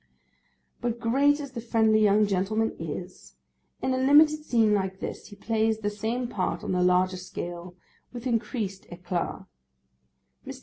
[0.81, 3.35] But great as the friendly young gentleman is,
[3.83, 7.75] in a limited scene like this, he plays the same part on a larger scale
[8.11, 9.45] with increased éclat.
[10.43, 10.59] Mr.